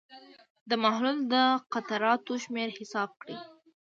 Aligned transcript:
د 0.69 0.71
محلول 0.83 1.17
د 1.33 1.35
قطراتو 1.73 2.33
شمېر 2.43 2.67
حساب 2.77 3.09
کړئ. 3.21 3.37